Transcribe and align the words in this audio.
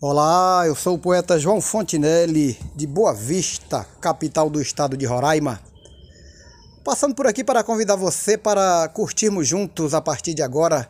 Olá, 0.00 0.62
eu 0.64 0.76
sou 0.76 0.94
o 0.94 0.98
poeta 0.98 1.40
João 1.40 1.60
Fontinelli, 1.60 2.56
de 2.76 2.86
Boa 2.86 3.12
Vista, 3.12 3.84
capital 4.00 4.48
do 4.48 4.62
estado 4.62 4.96
de 4.96 5.04
Roraima. 5.04 5.60
Passando 6.84 7.16
por 7.16 7.26
aqui 7.26 7.42
para 7.42 7.64
convidar 7.64 7.96
você 7.96 8.38
para 8.38 8.88
curtirmos 8.94 9.48
juntos 9.48 9.94
a 9.94 10.00
partir 10.00 10.34
de 10.34 10.42
agora, 10.42 10.88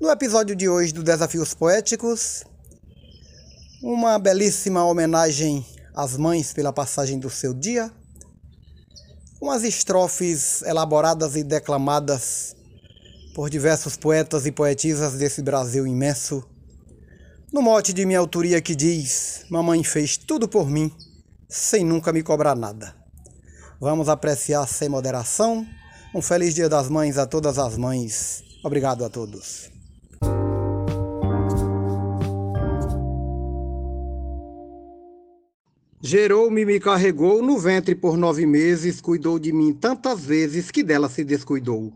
no 0.00 0.10
episódio 0.10 0.56
de 0.56 0.68
hoje 0.68 0.92
do 0.92 1.04
Desafios 1.04 1.54
Poéticos, 1.54 2.42
uma 3.80 4.18
belíssima 4.18 4.84
homenagem 4.84 5.64
às 5.94 6.16
mães 6.16 6.52
pela 6.52 6.72
passagem 6.72 7.20
do 7.20 7.30
seu 7.30 7.54
dia, 7.54 7.92
umas 9.40 9.62
estrofes 9.62 10.62
elaboradas 10.62 11.36
e 11.36 11.44
declamadas 11.44 12.56
por 13.36 13.48
diversos 13.48 13.96
poetas 13.96 14.46
e 14.46 14.50
poetisas 14.50 15.12
desse 15.12 15.40
Brasil 15.42 15.86
imenso 15.86 16.44
no 17.52 17.60
mote 17.60 17.92
de 17.92 18.06
minha 18.06 18.18
autoria 18.18 18.60
que 18.60 18.74
diz: 18.74 19.44
Mamãe 19.50 19.84
fez 19.84 20.16
tudo 20.16 20.48
por 20.48 20.70
mim, 20.70 20.90
sem 21.48 21.84
nunca 21.84 22.12
me 22.12 22.22
cobrar 22.22 22.56
nada. 22.56 22.94
Vamos 23.78 24.08
apreciar 24.08 24.66
sem 24.66 24.88
moderação. 24.88 25.66
Um 26.14 26.22
feliz 26.22 26.54
Dia 26.54 26.68
das 26.68 26.88
Mães 26.88 27.18
a 27.18 27.26
todas 27.26 27.58
as 27.58 27.76
mães. 27.76 28.42
Obrigado 28.64 29.04
a 29.04 29.10
todos. 29.10 29.70
Gerou-me 36.04 36.64
me 36.64 36.80
carregou 36.80 37.42
no 37.42 37.58
ventre 37.58 37.94
por 37.94 38.16
nove 38.16 38.44
meses, 38.44 39.00
cuidou 39.00 39.38
de 39.38 39.52
mim 39.52 39.72
tantas 39.72 40.20
vezes 40.24 40.70
que 40.70 40.82
dela 40.82 41.08
se 41.08 41.22
descuidou. 41.24 41.92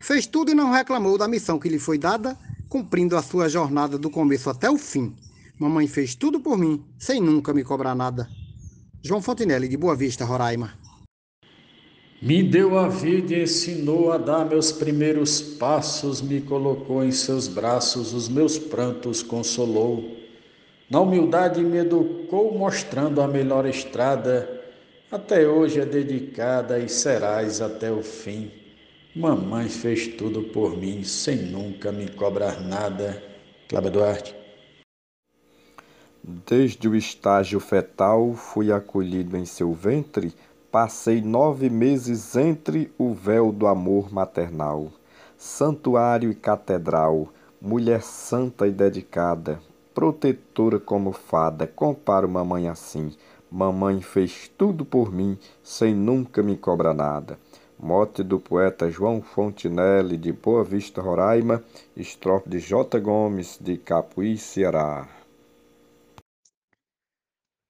Fez 0.00 0.26
tudo 0.26 0.50
e 0.50 0.54
não 0.54 0.70
reclamou 0.70 1.18
da 1.18 1.28
missão 1.28 1.58
que 1.58 1.68
lhe 1.68 1.78
foi 1.78 1.98
dada, 1.98 2.36
cumprindo 2.68 3.16
a 3.16 3.22
sua 3.22 3.48
jornada 3.48 3.98
do 3.98 4.10
começo 4.10 4.50
até 4.50 4.70
o 4.70 4.76
fim. 4.76 5.14
Mamãe 5.58 5.86
fez 5.86 6.14
tudo 6.14 6.40
por 6.40 6.58
mim, 6.58 6.84
sem 6.98 7.20
nunca 7.20 7.54
me 7.54 7.64
cobrar 7.64 7.94
nada. 7.94 8.28
João 9.02 9.22
Fontinelli, 9.22 9.68
de 9.68 9.76
Boa 9.76 9.96
Vista, 9.96 10.24
Roraima. 10.24 10.74
Me 12.20 12.42
deu 12.42 12.78
a 12.78 12.88
vida 12.88 13.34
e 13.34 13.42
ensinou 13.42 14.10
a 14.10 14.18
dar 14.18 14.44
meus 14.46 14.72
primeiros 14.72 15.40
passos, 15.40 16.20
me 16.20 16.40
colocou 16.40 17.04
em 17.04 17.12
seus 17.12 17.46
braços, 17.46 18.12
os 18.12 18.28
meus 18.28 18.58
prantos 18.58 19.22
consolou. 19.22 20.16
Na 20.90 21.00
humildade 21.00 21.62
me 21.62 21.78
educou, 21.78 22.56
mostrando 22.56 23.20
a 23.20 23.28
melhor 23.28 23.66
estrada. 23.66 24.48
Até 25.10 25.46
hoje 25.46 25.80
é 25.80 25.84
dedicada 25.84 26.78
e 26.78 26.88
serás 26.88 27.60
até 27.60 27.92
o 27.92 28.02
fim. 28.02 28.50
Mamãe 29.16 29.66
fez 29.66 30.08
tudo 30.08 30.42
por 30.42 30.76
mim, 30.76 31.02
sem 31.02 31.38
nunca 31.38 31.90
me 31.90 32.06
cobrar 32.06 32.60
nada. 32.60 33.22
Cláudio 33.66 33.90
Duarte. 33.92 34.36
Desde 36.22 36.86
o 36.86 36.94
estágio 36.94 37.58
fetal 37.58 38.34
fui 38.34 38.70
acolhido 38.70 39.38
em 39.38 39.46
seu 39.46 39.72
ventre, 39.72 40.34
passei 40.70 41.22
nove 41.22 41.70
meses 41.70 42.36
entre 42.36 42.92
o 42.98 43.14
véu 43.14 43.52
do 43.52 43.66
amor 43.66 44.12
maternal. 44.12 44.92
Santuário 45.38 46.30
e 46.30 46.34
catedral, 46.34 47.32
mulher 47.58 48.02
santa 48.02 48.68
e 48.68 48.70
dedicada, 48.70 49.58
protetora 49.94 50.78
como 50.78 51.12
fada, 51.12 51.66
comparo 51.66 52.28
mamãe 52.28 52.68
assim. 52.68 53.14
Mamãe 53.50 54.02
fez 54.02 54.52
tudo 54.58 54.84
por 54.84 55.10
mim, 55.10 55.38
sem 55.62 55.94
nunca 55.94 56.42
me 56.42 56.54
cobrar 56.54 56.92
nada. 56.92 57.38
Mote 57.78 58.22
do 58.22 58.40
poeta 58.40 58.90
João 58.90 59.20
Fontinelli, 59.20 60.16
de 60.16 60.32
Boa 60.32 60.64
Vista, 60.64 61.02
Roraima, 61.02 61.62
estrofe 61.94 62.48
de 62.48 62.58
J. 62.58 62.98
Gomes, 62.98 63.58
de 63.60 63.76
Capuí, 63.76 64.38
Ceará. 64.38 65.06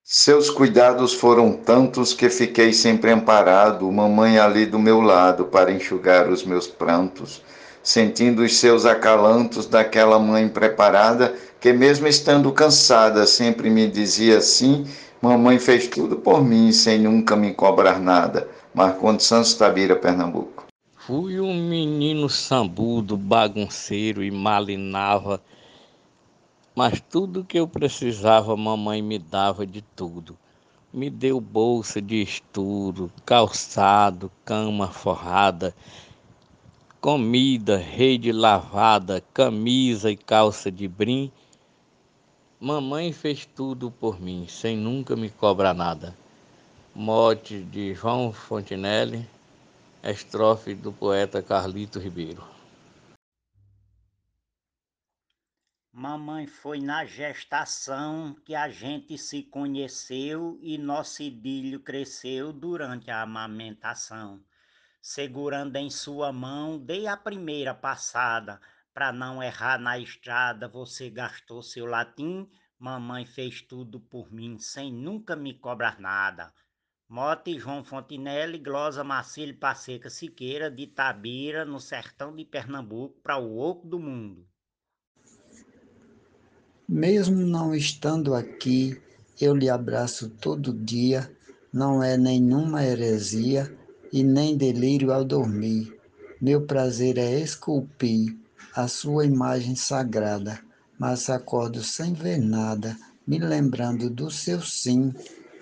Seus 0.05 0.49
cuidados 0.49 1.13
foram 1.13 1.53
tantos 1.53 2.15
que 2.15 2.31
fiquei 2.31 2.73
sempre 2.73 3.11
amparado, 3.11 3.91
mamãe 3.91 4.39
ali 4.39 4.65
do 4.65 4.79
meu 4.79 5.01
lado 5.01 5.47
para 5.47 5.73
enxugar 5.73 6.29
os 6.31 6.45
meus 6.45 6.69
prantos, 6.69 7.43
sentindo 7.83 8.43
os 8.43 8.57
seus 8.59 8.87
acalantos 8.87 9.67
daquela 9.67 10.21
mãe 10.21 10.49
preparada, 10.49 11.35
que 11.61 11.73
mesmo 11.73 12.07
estando 12.07 12.53
cansada 12.53 13.27
sempre 13.27 13.69
me 13.69 13.89
dizia 13.89 14.39
assim: 14.39 14.87
Mamãe 15.21 15.59
fez 15.59 15.89
tudo 15.89 16.15
por 16.15 16.45
mim 16.45 16.71
sem 16.71 17.01
nunca 17.01 17.35
me 17.35 17.53
cobrar 17.53 17.99
nada. 17.99 18.49
Marcondes 18.77 19.25
Santos 19.25 19.55
Tabira, 19.55 19.97
Pernambuco. 19.97 20.67
Fui 20.99 21.41
um 21.41 21.55
menino 21.55 22.29
sambudo, 22.29 23.17
bagunceiro 23.17 24.23
e 24.23 24.31
malinava, 24.31 25.43
mas 26.75 27.01
tudo 27.01 27.43
que 27.43 27.59
eu 27.59 27.67
precisava, 27.67 28.55
mamãe 28.55 29.01
me 29.01 29.19
dava 29.19 29.67
de 29.67 29.81
tudo. 29.81 30.37
Me 30.93 31.09
deu 31.09 31.41
bolsa 31.41 32.03
de 32.03 32.21
estudo, 32.21 33.11
calçado, 33.25 34.31
cama 34.45 34.89
forrada, 34.89 35.75
comida, 37.01 37.79
rede 37.79 38.31
lavada, 38.31 39.25
camisa 39.33 40.11
e 40.11 40.19
calça 40.19 40.71
de 40.71 40.87
brim. 40.87 41.33
Mamãe 42.61 43.11
fez 43.11 43.47
tudo 43.47 43.91
por 43.91 44.21
mim, 44.21 44.45
sem 44.47 44.77
nunca 44.77 45.17
me 45.17 45.31
cobrar 45.31 45.73
nada 45.73 46.15
mote 46.99 47.63
de 47.63 47.93
João 47.93 48.33
Fontinelli, 48.33 49.29
estrofe 50.03 50.75
do 50.75 50.91
poeta 50.91 51.43
Carlito 51.43 51.99
Ribeiro. 51.99 52.43
Mamãe 55.93 56.47
foi 56.47 56.81
na 56.81 57.05
gestação 57.05 58.35
que 58.47 58.55
a 58.55 58.71
gente 58.71 59.19
se 59.19 59.43
conheceu 59.43 60.59
e 60.63 60.79
nosso 60.79 61.23
idílio 61.23 61.81
cresceu 61.81 62.51
durante 62.51 63.11
a 63.11 63.21
amamentação. 63.21 64.43
Segurando 65.03 65.77
em 65.77 65.91
sua 65.91 66.33
mão, 66.33 66.79
dei 66.79 67.07
a 67.07 67.17
primeira 67.17 67.75
passada. 67.75 68.59
Para 68.95 69.13
não 69.13 69.43
errar 69.43 69.79
na 69.79 69.99
estrada, 69.99 70.67
você 70.67 71.11
gastou 71.11 71.63
seu 71.63 71.85
latim. 71.85 72.49
Mamãe 72.79 73.27
fez 73.27 73.61
tudo 73.61 74.01
por 74.01 74.33
mim, 74.33 74.59
sem 74.59 74.91
nunca 74.91 75.37
me 75.37 75.53
cobrar 75.53 76.01
nada. 76.01 76.55
Mote 77.09 77.57
João 77.57 77.85
Fontinelli, 77.85 78.59
Glosa 78.59 79.05
Marcílio 79.05 79.57
Passeca 79.57 80.11
Siqueira, 80.11 80.69
de 80.69 80.89
Tabira, 80.89 81.65
no 81.65 81.79
sertão 81.79 82.35
de 82.35 82.45
Pernambuco, 82.45 83.15
para 83.23 83.39
o 83.39 83.59
oco 83.59 83.87
do 83.87 84.01
mundo. 84.01 84.45
Mesmo 86.89 87.47
não 87.47 87.73
estando 87.73 88.35
aqui, 88.35 89.01
eu 89.41 89.55
lhe 89.55 89.71
abraço 89.71 90.31
todo 90.31 90.73
dia, 90.73 91.31
não 91.73 92.03
é 92.03 92.17
nenhuma 92.17 92.85
heresia 92.85 93.73
e 94.13 94.25
nem 94.25 94.57
delírio 94.57 95.13
ao 95.13 95.25
dormir. 95.25 95.97
Meu 96.41 96.67
prazer 96.67 97.19
é 97.19 97.39
esculpir 97.41 98.37
a 98.75 98.89
sua 98.89 99.25
imagem 99.25 99.77
sagrada, 99.77 100.61
mas 100.99 101.31
acordo 101.31 101.85
sem 101.85 102.13
ver 102.13 102.39
nada, 102.39 102.97
me 103.25 103.39
lembrando 103.39 104.11
do 104.11 104.29
seu 104.29 104.61
sim 104.61 105.15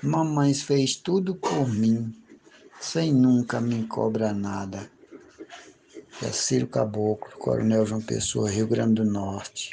Mamãe 0.05 0.53
fez 0.53 0.97
tudo 0.97 1.35
por 1.35 1.67
mim, 1.67 2.15
sem 2.79 3.11
nunca 3.11 3.59
me 3.59 3.85
cobrar 3.85 4.35
nada. 4.35 4.91
É 6.23 6.27
Ciro 6.27 6.67
Caboclo, 6.67 7.33
Coronel 7.39 7.87
João 7.87 8.03
Pessoa, 8.03 8.51
Rio 8.51 8.67
Grande 8.67 8.97
do 8.97 9.05
Norte. 9.07 9.71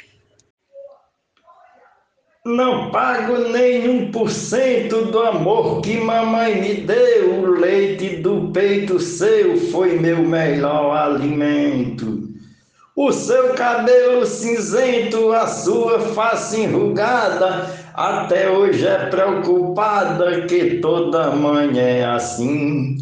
Não 2.46 2.90
pago 2.90 3.50
nem 3.50 3.86
um 3.90 4.10
por 4.10 4.30
cento 4.30 5.04
do 5.04 5.20
amor 5.20 5.82
que 5.82 6.00
mamãe 6.00 6.62
me 6.62 6.74
deu. 6.76 7.42
O 7.42 7.46
leite 7.50 8.16
do 8.16 8.50
peito 8.52 8.98
seu 8.98 9.58
foi 9.70 9.98
meu 9.98 10.22
melhor 10.22 10.96
alimento. 10.96 12.26
O 12.96 13.12
seu 13.12 13.54
cabelo 13.54 14.24
cinzento, 14.24 15.30
a 15.32 15.46
sua 15.46 16.00
face 16.00 16.62
enrugada, 16.62 17.81
até 17.94 18.50
hoje 18.50 18.86
é 18.86 19.06
preocupada 19.06 20.46
que 20.46 20.80
toda 20.80 21.30
mãe 21.30 21.78
é 21.78 22.04
assim. 22.04 22.96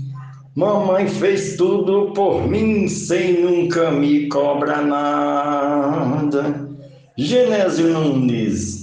Mamãe 0.57 1.09
fez 1.09 1.57
tudo 1.57 2.13
por 2.13 2.47
mim 2.47 2.89
sem 2.89 3.41
nunca 3.41 3.91
me 3.91 4.29
cobrar 4.29 4.83
nada. 4.83 6.69
Genésio 7.17 7.89
Nunes. 7.89 8.81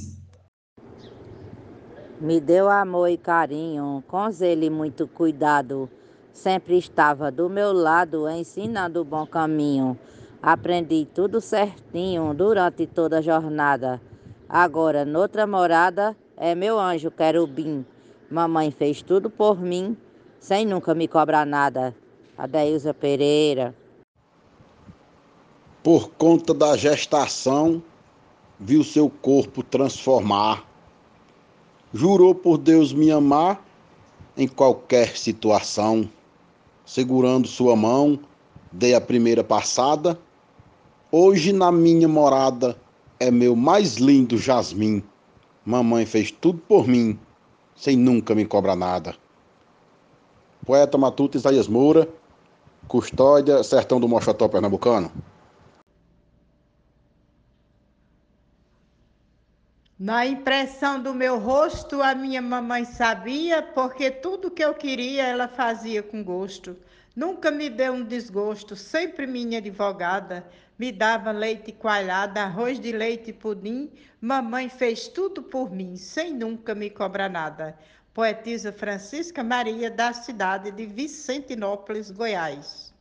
Me 2.19 2.39
deu 2.39 2.69
amor 2.69 3.09
e 3.09 3.17
carinho, 3.17 4.03
com 4.07 4.29
ele 4.41 4.69
muito 4.69 5.07
cuidado. 5.07 5.89
Sempre 6.33 6.77
estava 6.77 7.29
do 7.29 7.49
meu 7.49 7.73
lado, 7.73 8.29
ensinando 8.29 9.01
o 9.01 9.05
bom 9.05 9.25
caminho. 9.25 9.97
Aprendi 10.41 11.07
tudo 11.13 11.41
certinho 11.41 12.33
durante 12.33 12.87
toda 12.87 13.19
a 13.19 13.21
jornada. 13.21 14.01
Agora, 14.49 15.03
noutra 15.03 15.45
morada, 15.45 16.15
é 16.37 16.55
meu 16.55 16.79
anjo 16.79 17.11
querubim. 17.11 17.85
Mamãe 18.31 18.71
fez 18.71 19.01
tudo 19.01 19.29
por 19.29 19.59
mim, 19.59 19.97
sem 20.39 20.65
nunca 20.65 20.95
me 20.95 21.05
cobrar 21.05 21.45
nada. 21.45 21.93
Adeilza 22.37 22.93
Pereira. 22.93 23.75
Por 25.83 26.11
conta 26.11 26.53
da 26.53 26.77
gestação, 26.77 27.83
viu 28.57 28.85
seu 28.85 29.09
corpo 29.09 29.61
transformar. 29.61 30.65
jurou 31.93 32.33
por 32.33 32.57
Deus 32.57 32.93
me 32.93 33.11
amar 33.11 33.61
em 34.37 34.47
qualquer 34.47 35.17
situação. 35.17 36.09
Segurando 36.85 37.49
sua 37.49 37.75
mão, 37.75 38.17
dei 38.71 38.93
a 38.93 39.01
primeira 39.01 39.43
passada. 39.43 40.17
Hoje 41.11 41.51
na 41.51 41.69
minha 41.69 42.07
morada 42.07 42.77
é 43.19 43.31
meu 43.31 43.55
mais 43.55 43.95
lindo 43.95 44.37
jasmim. 44.37 45.03
Mamãe 45.65 46.05
fez 46.05 46.31
tudo 46.31 46.59
por 46.59 46.87
mim, 46.87 47.19
sem 47.75 47.97
nunca 47.97 48.33
me 48.33 48.45
cobrar 48.45 48.75
nada. 48.75 49.15
Poeta 50.65 50.97
Matuto 50.97 51.37
Isaías 51.37 51.67
Moura, 51.67 52.07
Custódia, 52.87 53.63
Sertão 53.63 53.99
do 53.99 54.07
Mochotó 54.07 54.47
Pernambucano. 54.47 55.11
Na 59.99 60.27
impressão 60.27 61.01
do 61.01 61.11
meu 61.11 61.39
rosto, 61.39 62.03
a 62.03 62.13
minha 62.13 62.41
mamãe 62.41 62.85
sabia, 62.85 63.63
porque 63.63 64.11
tudo 64.11 64.51
que 64.51 64.63
eu 64.63 64.75
queria 64.75 65.25
ela 65.25 65.47
fazia 65.47 66.03
com 66.03 66.23
gosto. 66.23 66.77
Nunca 67.15 67.49
me 67.49 67.67
deu 67.67 67.93
um 67.93 68.03
desgosto, 68.03 68.75
sempre 68.75 69.25
minha 69.25 69.57
advogada. 69.57 70.47
Me 70.77 70.91
dava 70.91 71.31
leite 71.31 71.71
coalhado, 71.71 72.37
arroz 72.39 72.79
de 72.79 72.91
leite 72.91 73.31
e 73.31 73.33
pudim. 73.33 73.89
Mamãe 74.21 74.69
fez 74.69 75.07
tudo 75.07 75.41
por 75.41 75.71
mim, 75.71 75.95
sem 75.95 76.33
nunca 76.33 76.75
me 76.75 76.89
cobrar 76.89 77.29
nada. 77.29 77.77
Poetisa 78.13 78.71
Francisca 78.71 79.43
Maria, 79.43 79.89
da 79.89 80.13
cidade 80.13 80.71
de 80.71 80.85
Vicentinópolis, 80.85 82.11
Goiás. 82.11 82.93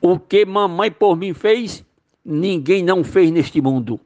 O 0.00 0.18
que 0.18 0.44
mamãe 0.44 0.90
por 0.90 1.16
mim 1.16 1.34
fez, 1.34 1.84
ninguém 2.24 2.82
não 2.82 3.04
fez 3.04 3.30
neste 3.30 3.60
mundo 3.60 4.00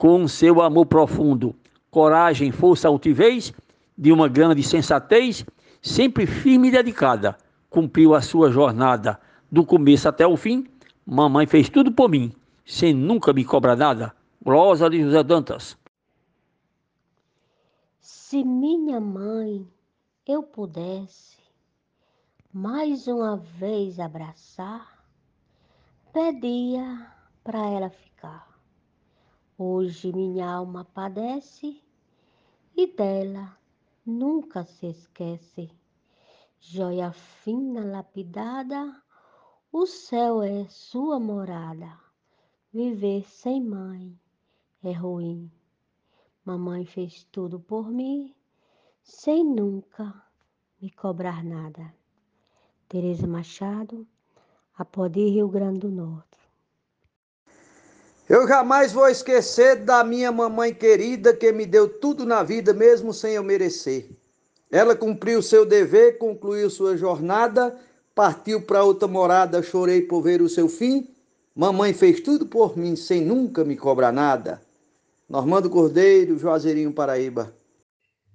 com 0.00 0.26
seu 0.26 0.62
amor 0.62 0.86
profundo, 0.86 1.54
coragem, 1.90 2.50
força, 2.50 2.88
altivez, 2.88 3.52
de 3.98 4.10
uma 4.10 4.30
grande 4.30 4.62
sensatez, 4.62 5.44
sempre 5.82 6.24
firme 6.24 6.68
e 6.68 6.70
dedicada, 6.70 7.36
cumpriu 7.68 8.14
a 8.14 8.22
sua 8.22 8.50
jornada, 8.50 9.20
do 9.52 9.62
começo 9.62 10.08
até 10.08 10.26
o 10.26 10.38
fim. 10.38 10.66
Mamãe 11.12 11.44
fez 11.44 11.68
tudo 11.68 11.90
por 11.90 12.08
mim, 12.08 12.32
sem 12.64 12.94
nunca 12.94 13.32
me 13.32 13.44
cobrar 13.44 13.74
nada. 13.74 14.14
Glosa 14.40 14.88
de 14.88 15.02
José 15.02 15.24
Dantas. 15.24 15.76
Se 17.98 18.44
minha 18.44 19.00
mãe 19.00 19.66
eu 20.24 20.44
pudesse 20.44 21.36
mais 22.52 23.08
uma 23.08 23.36
vez 23.36 23.98
abraçar, 23.98 25.04
pedia 26.12 27.12
para 27.42 27.66
ela 27.68 27.90
ficar 27.90 28.50
Hoje 29.62 30.10
minha 30.10 30.48
alma 30.50 30.86
padece 30.86 31.82
e 32.74 32.86
dela 32.86 33.58
nunca 34.06 34.64
se 34.64 34.86
esquece. 34.86 35.70
Joia 36.58 37.12
fina 37.12 37.84
lapidada, 37.84 39.02
o 39.72 39.86
céu 39.86 40.42
é 40.42 40.66
sua 40.68 41.20
morada. 41.20 41.98
Viver 42.72 43.24
sem 43.28 43.62
mãe 43.62 44.18
é 44.82 44.92
ruim. 44.92 45.50
Mamãe 46.44 46.84
fez 46.84 47.26
tudo 47.30 47.60
por 47.60 47.90
mim, 47.90 48.34
sem 49.02 49.44
nunca 49.44 50.14
me 50.80 50.90
cobrar 50.90 51.44
nada. 51.44 51.92
Tereza 52.88 53.26
Machado, 53.26 54.06
Apodi, 54.76 55.28
Rio 55.28 55.48
Grande 55.48 55.80
do 55.80 55.90
Norte. 55.90 56.38
Eu 58.28 58.46
jamais 58.46 58.92
vou 58.92 59.08
esquecer 59.08 59.84
da 59.84 60.02
minha 60.04 60.30
mamãe 60.30 60.72
querida 60.72 61.34
que 61.34 61.52
me 61.52 61.66
deu 61.66 61.88
tudo 62.00 62.24
na 62.24 62.42
vida, 62.42 62.72
mesmo 62.72 63.12
sem 63.12 63.34
eu 63.34 63.42
merecer. 63.42 64.08
Ela 64.70 64.94
cumpriu 64.94 65.42
seu 65.42 65.66
dever, 65.66 66.18
concluiu 66.18 66.70
sua 66.70 66.96
jornada, 66.96 67.76
partiu 68.20 68.60
para 68.60 68.84
outra 68.84 69.08
morada, 69.08 69.62
chorei 69.62 70.02
por 70.02 70.20
ver 70.20 70.42
o 70.42 70.48
seu 70.48 70.68
fim. 70.68 71.08
Mamãe 71.56 71.94
fez 71.94 72.20
tudo 72.20 72.44
por 72.44 72.76
mim, 72.76 72.94
sem 72.94 73.22
nunca 73.24 73.64
me 73.64 73.74
cobrar 73.74 74.12
nada. 74.12 74.60
Normando 75.26 75.70
Cordeiro, 75.70 76.36
Juazeirinho, 76.36 76.92
Paraíba. 76.92 77.56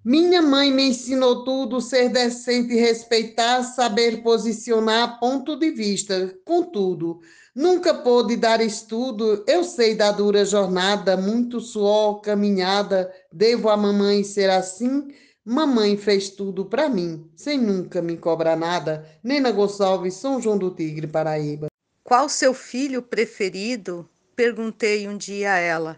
Minha 0.03 0.41
mãe 0.41 0.71
me 0.71 0.89
ensinou 0.89 1.43
tudo, 1.43 1.79
ser 1.79 2.09
decente, 2.09 2.73
respeitar, 2.73 3.61
saber 3.61 4.23
posicionar 4.23 5.19
ponto 5.19 5.55
de 5.55 5.69
vista, 5.69 6.35
contudo, 6.43 7.19
nunca 7.55 7.93
pôde 7.93 8.35
dar 8.35 8.61
estudo, 8.61 9.43
eu 9.47 9.63
sei 9.63 9.93
da 9.93 10.11
dura 10.11 10.43
jornada, 10.45 11.15
muito 11.15 11.59
suor, 11.59 12.21
caminhada, 12.21 13.13
devo 13.31 13.69
a 13.69 13.77
mamãe 13.77 14.23
ser 14.23 14.49
assim, 14.49 15.09
mamãe 15.45 15.95
fez 15.95 16.31
tudo 16.31 16.65
para 16.65 16.89
mim, 16.89 17.29
sem 17.35 17.59
nunca 17.59 18.01
me 18.01 18.17
cobrar 18.17 18.55
nada, 18.55 19.07
Nena 19.23 19.51
Gonçalves, 19.51 20.15
São 20.15 20.41
João 20.41 20.57
do 20.57 20.71
Tigre, 20.71 21.05
Paraíba. 21.05 21.67
Qual 22.03 22.27
seu 22.27 22.51
filho 22.51 23.03
preferido? 23.03 24.09
Perguntei 24.35 25.07
um 25.07 25.15
dia 25.15 25.53
a 25.53 25.57
ela. 25.57 25.97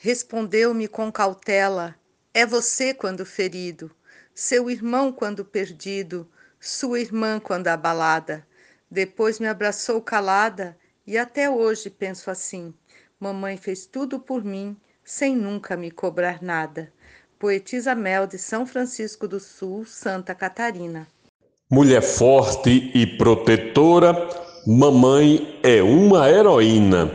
Respondeu-me 0.00 0.88
com 0.88 1.12
cautela, 1.12 1.94
é 2.34 2.44
você 2.44 2.92
quando 2.92 3.24
ferido, 3.24 3.90
seu 4.34 4.68
irmão 4.68 5.12
quando 5.12 5.44
perdido, 5.44 6.28
sua 6.60 7.00
irmã 7.00 7.40
quando 7.40 7.68
abalada. 7.68 8.46
Depois 8.90 9.38
me 9.38 9.46
abraçou 9.46 10.00
calada 10.00 10.76
e 11.06 11.16
até 11.16 11.48
hoje 11.48 11.88
penso 11.88 12.30
assim: 12.30 12.74
mamãe 13.18 13.56
fez 13.56 13.86
tudo 13.86 14.20
por 14.20 14.44
mim, 14.44 14.76
sem 15.04 15.36
nunca 15.36 15.76
me 15.76 15.90
cobrar 15.90 16.42
nada. 16.42 16.92
Poetisa 17.38 17.94
Mel 17.94 18.26
de 18.26 18.36
São 18.36 18.66
Francisco 18.66 19.28
do 19.28 19.38
Sul, 19.38 19.84
Santa 19.86 20.34
Catarina. 20.34 21.06
Mulher 21.70 22.02
forte 22.02 22.90
e 22.92 23.06
protetora, 23.06 24.28
mamãe 24.66 25.56
é 25.62 25.80
uma 25.80 26.28
heroína. 26.28 27.12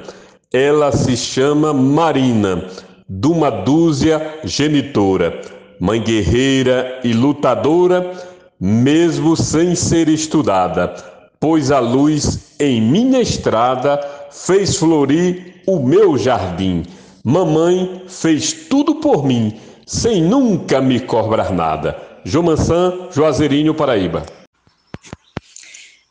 Ela 0.53 0.93
se 0.93 1.17
chama 1.17 1.73
Marina 1.73 2.69
de 3.09 3.27
uma 3.27 3.49
dúzia 3.49 4.39
genitora, 4.45 5.41
mãe 5.77 6.01
guerreira 6.01 7.01
e 7.03 7.11
lutadora, 7.11 8.13
mesmo 8.57 9.35
sem 9.35 9.75
ser 9.75 10.07
estudada, 10.07 10.95
pois 11.37 11.69
a 11.69 11.79
luz 11.79 12.55
em 12.61 12.81
minha 12.81 13.19
estrada 13.19 13.99
fez 14.31 14.77
florir 14.77 15.61
o 15.67 15.79
meu 15.79 16.17
jardim. 16.17 16.83
Mamãe 17.25 18.03
fez 18.07 18.53
tudo 18.69 18.95
por 18.95 19.25
mim, 19.25 19.59
sem 19.85 20.21
nunca 20.21 20.81
me 20.81 20.99
cobrar 20.99 21.51
nada. 21.51 21.99
Jomansan, 22.23 23.09
Juazeirinho, 23.11 23.73
Paraíba. 23.73 24.25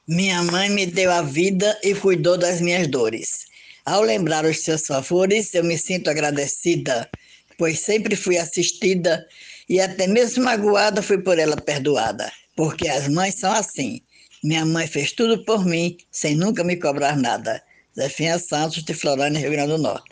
Minha 0.07 0.43
mãe 0.43 0.69
me 0.69 0.85
deu 0.85 1.11
a 1.11 1.23
vida 1.23 1.79
e 1.83 1.95
cuidou 1.95 2.37
das 2.37 2.61
minhas 2.61 2.87
dores. 2.89 3.47
Ao 3.85 4.03
lembrar 4.03 4.45
os 4.45 4.59
seus 4.59 4.87
favores, 4.87 5.55
eu 5.55 5.65
me 5.65 5.79
sinto 5.79 6.11
agradecida, 6.11 7.09
pois 7.57 7.81
sempre 7.81 8.15
fui 8.15 8.37
assistida 8.37 9.27
e 9.69 9.81
até 9.81 10.07
mesmo 10.07 10.45
magoada 10.45 11.03
fui 11.03 11.19
por 11.19 11.39
ela 11.39 11.57
perdoada, 11.57 12.31
porque 12.57 12.89
as 12.89 13.09
mães 13.09 13.37
são 13.37 13.53
assim. 13.53 14.01
Minha 14.45 14.67
mãe 14.67 14.87
fez 14.87 15.13
tudo 15.13 15.45
por 15.45 15.65
mim, 15.65 15.97
sem 16.11 16.35
nunca 16.35 16.63
me 16.63 16.77
cobrar 16.77 17.17
nada. 17.17 17.63
Zefinha 17.97 18.39
Santos, 18.39 18.83
de 18.83 18.95
Florânia, 18.95 19.41
Rio 19.41 19.51
Grande 19.51 19.73
do 19.73 19.79
Norte. 19.79 20.12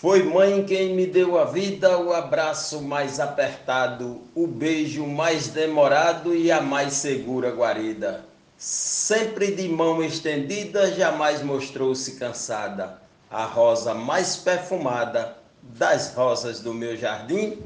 Foi 0.00 0.22
mãe 0.22 0.64
quem 0.64 0.94
me 0.94 1.06
deu 1.06 1.38
a 1.38 1.44
vida, 1.44 1.98
o 1.98 2.12
abraço 2.12 2.80
mais 2.82 3.18
apertado, 3.18 4.22
o 4.34 4.46
beijo 4.46 5.06
mais 5.06 5.48
demorado 5.48 6.34
e 6.34 6.52
a 6.52 6.60
mais 6.60 6.94
segura 6.94 7.50
guarida 7.50 8.28
sempre 8.58 9.54
de 9.54 9.68
mão 9.68 10.02
estendida, 10.02 10.92
jamais 10.92 11.42
mostrou-se 11.42 12.16
cansada. 12.16 13.00
A 13.30 13.44
rosa 13.44 13.94
mais 13.94 14.36
perfumada 14.36 15.36
das 15.62 16.14
rosas 16.14 16.60
do 16.60 16.74
meu 16.74 16.96
jardim, 16.96 17.58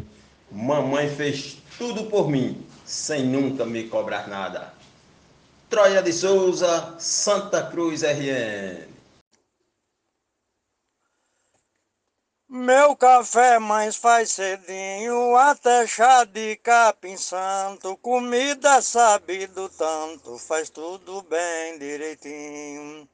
mamãe 0.51 1.09
fez 1.09 1.57
tudo 1.79 2.05
por 2.05 2.29
mim, 2.29 2.67
sem 2.85 3.25
nunca 3.25 3.65
me 3.65 3.85
cobrar 3.85 4.29
nada. 4.29 4.75
Troia 5.71 6.03
de 6.03 6.13
Souza, 6.13 6.95
Santa 6.99 7.63
Cruz 7.63 8.03
RN. 8.03 8.92
Meu 12.55 12.95
café 12.95 13.59
mais 13.59 13.97
faz 13.97 14.33
cedinho, 14.33 15.35
até 15.37 15.87
chá 15.87 16.23
de 16.25 16.55
capim 16.57 17.17
santo, 17.17 17.97
comida 17.97 18.83
sabido 18.83 19.71
tanto, 19.71 20.37
faz 20.37 20.69
tudo 20.69 21.23
bem 21.23 21.79
direitinho. 21.79 23.09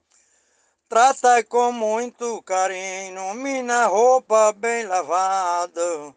Trata 0.89 1.45
com 1.45 1.71
muito 1.71 2.43
carinho, 2.43 3.33
minha 3.35 3.87
roupa 3.87 4.53
bem 4.55 4.85
lavada. 4.89 6.13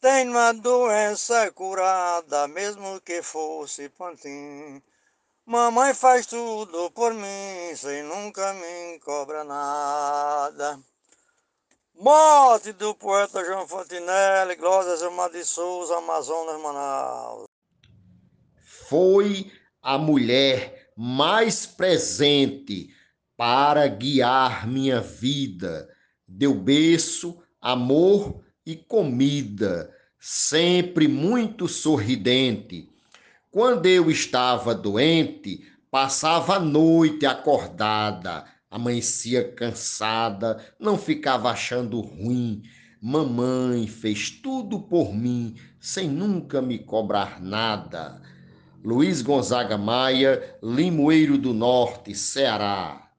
Tenho 0.00 0.30
uma 0.30 0.54
doença 0.54 1.52
curada, 1.52 2.48
mesmo 2.48 2.98
que 3.02 3.20
fosse 3.22 3.90
pantim. 3.90 4.82
Mamãe 5.44 5.92
faz 5.92 6.24
tudo 6.24 6.90
por 6.92 7.12
mim, 7.12 7.76
sem 7.76 8.02
nunca 8.02 8.54
me 8.54 8.98
cobra 9.00 9.44
nada. 9.44 10.80
Morte 11.98 12.72
do 12.72 12.94
poeta 12.94 13.42
João 13.42 13.66
Fontinelli, 13.66 14.54
Glória 14.56 14.94
Zilmar 14.96 15.30
de 15.30 15.42
Souza, 15.42 15.96
Amazonas, 15.96 16.60
Manaus. 16.60 17.44
Foi 18.86 19.50
a 19.80 19.96
mulher 19.96 20.90
mais 20.94 21.64
presente 21.64 22.90
para 23.34 23.88
guiar 23.88 24.68
minha 24.68 25.00
vida. 25.00 25.88
Deu 26.28 26.54
berço, 26.54 27.42
amor 27.62 28.44
e 28.66 28.76
comida, 28.76 29.90
sempre 30.20 31.08
muito 31.08 31.66
sorridente. 31.66 32.90
Quando 33.50 33.86
eu 33.86 34.10
estava 34.10 34.74
doente, 34.74 35.66
passava 35.90 36.56
a 36.56 36.60
noite 36.60 37.24
acordada, 37.24 38.44
amanhecia 38.70 39.52
cansada, 39.52 40.64
não 40.78 40.98
ficava 40.98 41.50
achando 41.50 42.00
ruim. 42.00 42.62
Mamãe 43.00 43.86
fez 43.86 44.30
tudo 44.30 44.80
por 44.80 45.14
mim, 45.14 45.54
sem 45.80 46.08
nunca 46.08 46.60
me 46.60 46.78
cobrar 46.78 47.40
nada. 47.40 48.20
Luiz 48.84 49.22
Gonzaga 49.22 49.76
Maia, 49.76 50.58
Limoeiro 50.62 51.36
do 51.36 51.52
Norte, 51.52 52.14
Ceará. 52.14 53.10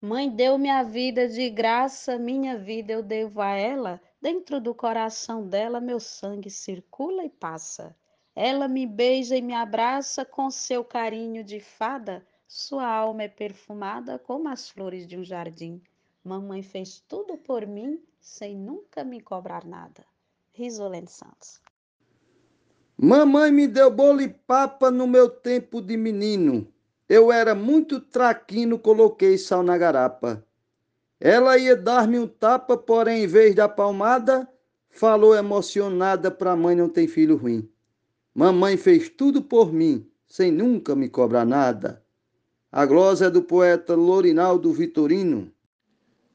Mãe 0.00 0.30
deu-me 0.30 0.70
a 0.70 0.82
vida 0.82 1.28
de 1.28 1.50
graça, 1.50 2.18
minha 2.18 2.56
vida 2.56 2.92
eu 2.92 3.02
devo 3.02 3.40
a 3.40 3.50
ela. 3.50 4.00
Dentro 4.22 4.60
do 4.60 4.74
coração 4.74 5.48
dela, 5.48 5.80
meu 5.80 5.98
sangue 5.98 6.50
circula 6.50 7.24
e 7.24 7.28
passa. 7.28 7.96
Ela 8.34 8.68
me 8.68 8.86
beija 8.86 9.36
e 9.36 9.42
me 9.42 9.54
abraça 9.54 10.24
com 10.24 10.50
seu 10.50 10.84
carinho 10.84 11.42
de 11.42 11.58
fada. 11.58 12.26
Sua 12.48 12.86
alma 12.86 13.24
é 13.24 13.28
perfumada 13.28 14.18
como 14.18 14.48
as 14.48 14.70
flores 14.70 15.06
de 15.06 15.16
um 15.16 15.24
jardim. 15.24 15.82
Mamãe 16.22 16.62
fez 16.62 17.02
tudo 17.08 17.36
por 17.36 17.66
mim 17.66 18.00
sem 18.20 18.56
nunca 18.56 19.02
me 19.04 19.20
cobrar 19.20 19.64
nada. 19.64 20.04
Risolene 20.52 21.08
Santos. 21.08 21.60
Mamãe 22.96 23.50
me 23.50 23.66
deu 23.66 23.90
bolo 23.90 24.22
e 24.22 24.28
papa 24.28 24.90
no 24.90 25.06
meu 25.06 25.28
tempo 25.28 25.82
de 25.82 25.96
menino. 25.96 26.66
Eu 27.08 27.30
era 27.30 27.54
muito 27.54 28.00
traquino, 28.00 28.78
coloquei 28.78 29.36
sal 29.36 29.62
na 29.62 29.76
garapa. 29.76 30.44
Ela 31.20 31.58
ia 31.58 31.76
dar-me 31.76 32.18
um 32.18 32.26
tapa, 32.26 32.76
porém, 32.76 33.24
em 33.24 33.26
vez 33.26 33.54
da 33.54 33.68
palmada, 33.68 34.48
falou 34.88 35.34
emocionada 35.34 36.30
pra 36.30 36.56
mãe 36.56 36.74
não 36.74 36.88
tem 36.88 37.06
filho 37.06 37.36
ruim. 37.36 37.68
Mamãe 38.34 38.76
fez 38.76 39.08
tudo 39.08 39.42
por 39.42 39.72
mim, 39.72 40.08
sem 40.26 40.50
nunca 40.50 40.94
me 40.94 41.08
cobrar 41.08 41.44
nada. 41.44 42.02
A 42.78 42.84
glosa 42.84 43.28
é 43.28 43.30
do 43.30 43.42
poeta 43.42 43.94
Lorinaldo 43.94 44.70
Vitorino. 44.70 45.50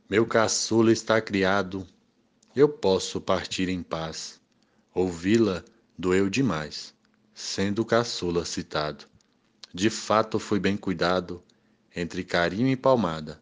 Meu 0.10 0.26
caçula 0.26 0.92
está 0.92 1.22
criado, 1.22 1.86
eu 2.56 2.68
posso 2.68 3.22
partir 3.22 3.70
em 3.70 3.84
paz. 3.84 4.42
Ouvi-la 4.92 5.64
doeu 5.96 6.32
demais, 6.32 6.96
sendo 7.32 7.86
caçula 7.86 8.44
citado. 8.44 9.06
De 9.72 9.92
fato 9.92 10.40
fui 10.40 10.60
bem 10.60 10.76
cuidado, 10.76 11.44
entre 11.96 12.24
carinho 12.24 12.70
e 12.70 12.76
palmada. 12.76 13.40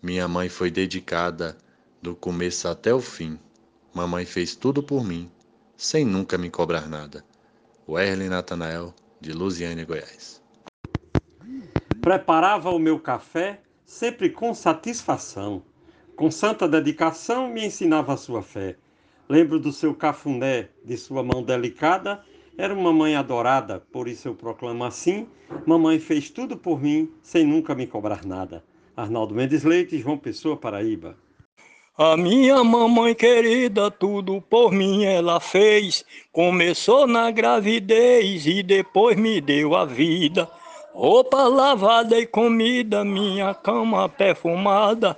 Minha 0.00 0.28
mãe 0.28 0.48
foi 0.48 0.70
dedicada, 0.70 1.58
do 2.00 2.14
começo 2.14 2.68
até 2.68 2.94
o 2.94 3.00
fim. 3.00 3.40
Mamãe 3.92 4.24
fez 4.24 4.54
tudo 4.54 4.84
por 4.84 5.04
mim, 5.04 5.28
sem 5.76 6.04
nunca 6.04 6.38
me 6.38 6.48
cobrar 6.48 6.88
nada. 6.88 7.24
Werley 7.88 8.28
Natanael, 8.28 8.94
de 9.20 9.32
Lusiânia, 9.32 9.84
Goiás. 9.84 10.45
Preparava 12.06 12.70
o 12.70 12.78
meu 12.78 13.00
café 13.00 13.58
sempre 13.84 14.30
com 14.30 14.54
satisfação. 14.54 15.60
Com 16.14 16.30
santa 16.30 16.68
dedicação 16.68 17.48
me 17.48 17.66
ensinava 17.66 18.14
a 18.14 18.16
sua 18.16 18.42
fé. 18.42 18.76
Lembro 19.28 19.58
do 19.58 19.72
seu 19.72 19.92
cafuné, 19.92 20.68
de 20.84 20.96
sua 20.96 21.24
mão 21.24 21.42
delicada. 21.42 22.22
Era 22.56 22.72
uma 22.72 22.92
mãe 22.92 23.16
adorada, 23.16 23.82
por 23.90 24.06
isso 24.06 24.28
eu 24.28 24.36
proclamo 24.36 24.84
assim: 24.84 25.26
Mamãe 25.66 25.98
fez 25.98 26.30
tudo 26.30 26.56
por 26.56 26.80
mim, 26.80 27.10
sem 27.24 27.44
nunca 27.44 27.74
me 27.74 27.88
cobrar 27.88 28.24
nada. 28.24 28.62
Arnaldo 28.96 29.34
Mendes 29.34 29.64
Leite, 29.64 29.98
João 29.98 30.16
Pessoa, 30.16 30.56
Paraíba. 30.56 31.16
A 31.98 32.16
minha 32.16 32.62
mamãe 32.62 33.16
querida, 33.16 33.90
tudo 33.90 34.40
por 34.42 34.70
mim 34.70 35.02
ela 35.02 35.40
fez. 35.40 36.04
Começou 36.30 37.08
na 37.08 37.32
gravidez 37.32 38.46
e 38.46 38.62
depois 38.62 39.16
me 39.16 39.40
deu 39.40 39.74
a 39.74 39.84
vida. 39.84 40.48
Roupa 40.98 41.46
lavada 41.46 42.18
e 42.18 42.26
comida, 42.26 43.04
minha 43.04 43.52
cama 43.52 44.08
perfumada. 44.08 45.14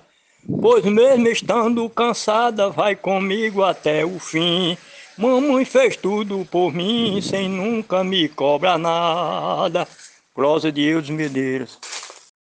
Pois 0.61 0.85
mesmo 0.85 1.28
estando 1.28 1.88
cansada, 1.88 2.68
vai 2.68 2.97
comigo 2.97 3.62
até 3.62 4.04
o 4.04 4.18
fim. 4.18 4.76
Mamãe 5.16 5.64
fez 5.64 5.97
tudo 5.97 6.44
por 6.50 6.75
mim, 6.75 7.20
sem 7.20 7.49
nunca 7.49 8.02
me 8.02 8.28
cobrar 8.28 8.76
nada. 8.76 9.87
Prosa 10.35 10.73
de 10.73 10.82
Eudes 10.82 11.11
Medeiros. 11.11 11.78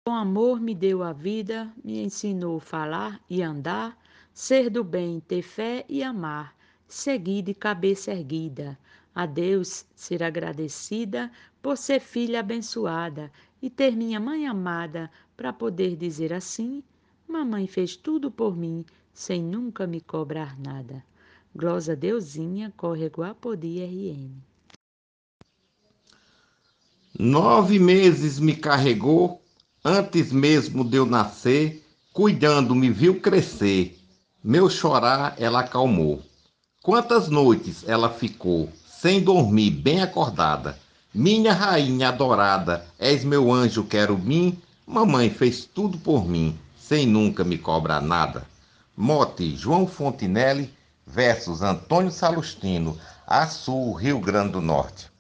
Com 0.05 0.15
amor 0.15 0.61
me 0.61 0.73
deu 0.73 1.03
a 1.03 1.13
vida, 1.13 1.69
me 1.85 2.05
ensinou 2.05 2.61
falar 2.61 3.21
e 3.29 3.43
andar 3.43 3.99
ser 4.33 4.71
do 4.71 4.85
bem, 4.85 5.19
ter 5.19 5.43
fé 5.43 5.85
e 5.89 6.01
amar, 6.01 6.55
seguir 6.87 7.43
de 7.43 7.55
cabeça 7.55 8.13
erguida. 8.13 8.79
A 9.17 9.25
Deus 9.25 9.87
ser 9.95 10.23
agradecida 10.23 11.33
por 11.63 11.79
ser 11.79 12.01
filha 12.01 12.41
abençoada 12.41 13.33
e 13.63 13.71
ter 13.71 13.97
minha 13.97 14.21
mãe 14.21 14.47
amada 14.47 15.11
para 15.35 15.55
poder 15.55 15.97
dizer 15.97 16.35
assim: 16.35 16.83
Mamãe 17.27 17.67
fez 17.67 17.97
tudo 17.97 18.31
por 18.31 18.55
mim, 18.55 18.85
sem 19.15 19.43
nunca 19.43 19.87
me 19.87 20.03
cobrar 20.03 20.59
nada. 20.61 21.03
Glosa 21.55 21.97
Deusinha, 21.97 22.71
Córrego 22.77 23.23
Apodi 23.23 23.83
RN. 23.83 24.37
Nove 27.19 27.79
meses 27.79 28.39
me 28.39 28.55
carregou, 28.55 29.41
antes 29.83 30.31
mesmo 30.31 30.85
de 30.85 30.99
eu 30.99 31.07
nascer, 31.07 31.83
cuidando 32.13 32.75
me 32.75 32.91
viu 32.91 33.19
crescer 33.19 33.99
meu 34.49 34.71
chorar 34.71 35.35
ela 35.39 35.61
acalmou. 35.61 36.23
Quantas 36.81 37.29
noites 37.29 37.83
ela 37.89 38.09
ficou 38.09 38.69
sem 39.01 39.23
dormir, 39.23 39.71
bem 39.71 40.01
acordada. 40.03 40.79
Minha 41.15 41.53
rainha 41.53 42.09
adorada, 42.09 42.87
és 42.99 43.25
meu 43.25 43.53
anjo 43.53 43.85
querubim. 43.85 44.59
Mamãe 44.87 45.31
fez 45.31 45.65
tudo 45.65 45.99
por 45.99 46.27
mim, 46.27 46.59
sem 46.79 47.07
nunca 47.07 47.45
me 47.45 47.59
cobrar 47.59 48.01
nada. 48.01 48.47
Mote 48.97 49.55
João 49.57 49.87
Fontinelli 49.87 50.73
versus 51.07 51.63
Antônio 51.63 52.11
Salustino, 52.11 52.99
Açu, 53.27 53.93
Rio 53.93 54.19
Grande 54.21 54.53
do 54.53 54.61
Norte. 54.61 55.11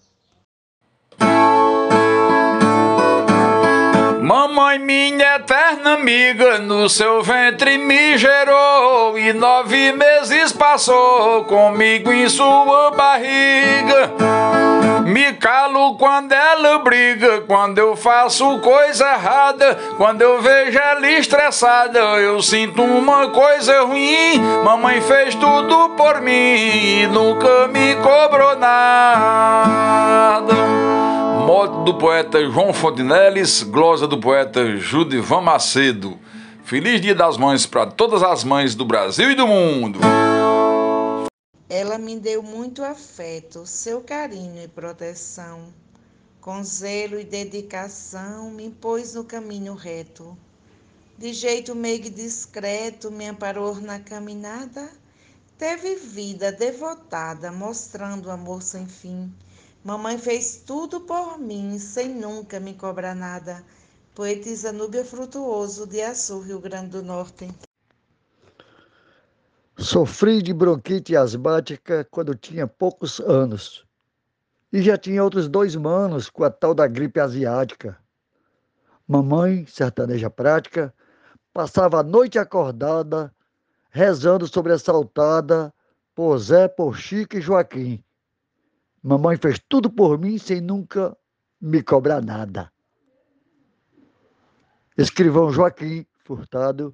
Mamãe, 4.26 4.76
minha 4.80 5.36
eterna 5.36 5.94
amiga, 5.94 6.58
no 6.58 6.88
seu 6.88 7.22
ventre 7.22 7.78
me 7.78 8.18
gerou 8.18 9.16
e 9.16 9.32
nove 9.32 9.92
meses 9.92 10.50
passou 10.50 11.44
comigo 11.44 12.10
em 12.10 12.28
sua 12.28 12.90
barriga. 12.90 14.10
Me 15.06 15.32
calo 15.34 15.94
quando 15.94 16.32
ela 16.32 16.80
briga, 16.80 17.42
quando 17.42 17.78
eu 17.78 17.94
faço 17.94 18.58
coisa 18.58 19.04
errada, 19.12 19.78
quando 19.96 20.22
eu 20.22 20.42
vejo 20.42 20.76
ela 20.76 21.08
estressada, 21.08 22.00
eu 22.00 22.42
sinto 22.42 22.82
uma 22.82 23.28
coisa 23.28 23.82
ruim. 23.82 24.40
Mamãe 24.64 25.00
fez 25.02 25.36
tudo 25.36 25.90
por 25.90 26.20
mim 26.20 26.32
e 26.32 27.06
nunca 27.06 27.68
me 27.68 27.94
cobrou 27.94 28.56
nada. 28.56 30.16
Mote 31.46 31.84
do 31.84 31.96
poeta 31.96 32.44
João 32.50 32.74
Fontinelles, 32.74 33.62
glosa 33.62 34.08
do 34.08 34.18
poeta 34.18 34.76
Judivan 34.78 35.42
Macedo. 35.42 36.18
Feliz 36.64 37.00
Dia 37.00 37.14
das 37.14 37.36
Mães 37.36 37.64
para 37.64 37.86
todas 37.86 38.20
as 38.20 38.42
mães 38.42 38.74
do 38.74 38.84
Brasil 38.84 39.30
e 39.30 39.36
do 39.36 39.46
mundo. 39.46 40.00
Ela 41.70 41.98
me 41.98 42.18
deu 42.18 42.42
muito 42.42 42.82
afeto, 42.82 43.64
seu 43.64 44.00
carinho 44.00 44.60
e 44.60 44.66
proteção. 44.66 45.72
Com 46.40 46.64
zelo 46.64 47.16
e 47.16 47.22
dedicação, 47.22 48.50
me 48.50 48.68
pôs 48.68 49.14
no 49.14 49.22
caminho 49.22 49.74
reto. 49.74 50.36
De 51.16 51.32
jeito 51.32 51.76
meio 51.76 52.10
discreto, 52.10 53.08
me 53.08 53.24
amparou 53.28 53.76
na 53.76 54.00
caminhada. 54.00 54.90
Teve 55.56 55.94
vida 55.94 56.50
devotada, 56.50 57.52
mostrando 57.52 58.32
amor 58.32 58.62
sem 58.62 58.88
fim 58.88 59.32
Mamãe 59.86 60.18
fez 60.18 60.64
tudo 60.66 61.02
por 61.02 61.38
mim, 61.38 61.78
sem 61.78 62.08
nunca 62.08 62.58
me 62.58 62.74
cobrar 62.74 63.14
nada. 63.14 63.62
Poetisa 64.16 64.72
Núbia 64.72 65.04
Frutuoso, 65.04 65.86
de 65.86 66.02
Açu, 66.02 66.40
Rio 66.40 66.58
Grande 66.58 66.88
do 66.88 67.04
Norte. 67.04 67.48
Sofri 69.78 70.42
de 70.42 70.52
bronquite 70.52 71.14
asmática 71.14 72.04
quando 72.10 72.34
tinha 72.34 72.66
poucos 72.66 73.20
anos. 73.20 73.86
E 74.72 74.82
já 74.82 74.98
tinha 74.98 75.22
outros 75.22 75.48
dois 75.48 75.76
manos 75.76 76.28
com 76.28 76.42
a 76.42 76.50
tal 76.50 76.74
da 76.74 76.88
gripe 76.88 77.20
asiática. 77.20 77.96
Mamãe, 79.06 79.66
sertaneja 79.68 80.28
prática, 80.28 80.92
passava 81.54 82.00
a 82.00 82.02
noite 82.02 82.40
acordada, 82.40 83.32
rezando 83.88 84.48
sobre 84.48 84.72
a 84.72 84.80
saltada 84.80 85.72
por 86.12 86.36
Zé, 86.38 86.66
por 86.66 86.98
Chico 86.98 87.36
e 87.36 87.40
Joaquim. 87.40 88.02
Mamãe 89.06 89.36
fez 89.36 89.60
tudo 89.68 89.88
por 89.88 90.18
mim 90.18 90.36
sem 90.36 90.60
nunca 90.60 91.16
me 91.60 91.80
cobrar 91.80 92.20
nada. 92.20 92.72
Escrivão 94.98 95.52
Joaquim 95.52 96.04
Furtado, 96.24 96.92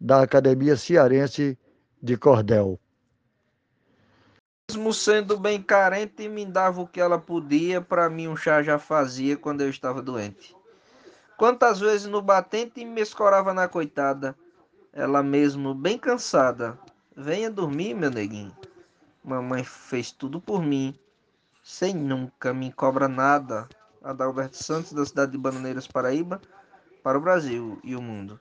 da 0.00 0.22
Academia 0.22 0.76
Cearense 0.76 1.56
de 2.02 2.16
Cordel. 2.16 2.80
Mesmo 4.68 4.92
sendo 4.92 5.38
bem 5.38 5.62
carente, 5.62 6.28
me 6.28 6.44
dava 6.44 6.80
o 6.80 6.88
que 6.88 7.00
ela 7.00 7.16
podia, 7.16 7.80
para 7.80 8.10
mim 8.10 8.26
um 8.26 8.36
chá 8.36 8.60
já 8.60 8.76
fazia 8.76 9.36
quando 9.36 9.60
eu 9.60 9.70
estava 9.70 10.02
doente. 10.02 10.52
Quantas 11.38 11.78
vezes 11.78 12.08
no 12.08 12.20
batente 12.20 12.84
me 12.84 13.00
escorava 13.00 13.54
na 13.54 13.68
coitada, 13.68 14.36
ela 14.92 15.22
mesmo 15.22 15.76
bem 15.76 15.96
cansada. 15.96 16.76
Venha 17.16 17.48
dormir, 17.48 17.94
meu 17.94 18.10
neguinho. 18.10 18.52
Mamãe 19.22 19.62
fez 19.62 20.10
tudo 20.10 20.40
por 20.40 20.60
mim, 20.60 20.98
sem 21.66 21.92
nunca 21.96 22.54
me 22.54 22.72
cobra 22.72 23.08
nada. 23.08 23.68
Adalberto 24.00 24.56
Santos, 24.56 24.92
da 24.92 25.04
cidade 25.04 25.32
de 25.32 25.38
Bananeiras, 25.38 25.88
Paraíba, 25.88 26.40
para 27.02 27.18
o 27.18 27.20
Brasil 27.20 27.80
e 27.82 27.96
o 27.96 28.00
mundo. 28.00 28.38